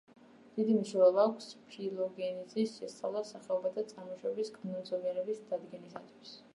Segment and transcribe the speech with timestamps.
[0.53, 6.39] დიდი მნიშვნელობა აქვს ფილოგენეზის შესწავლას სახეობათა წარმოშობის კანონზომიერების დადგენისთვის.